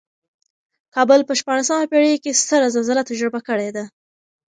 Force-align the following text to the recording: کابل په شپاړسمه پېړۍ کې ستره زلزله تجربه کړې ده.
کابل 0.95 1.19
په 1.27 1.33
شپاړسمه 1.39 1.85
پېړۍ 1.91 2.13
کې 2.23 2.37
ستره 2.41 2.67
زلزله 2.75 3.03
تجربه 3.09 3.39
کړې 3.47 3.69
ده. 3.75 3.83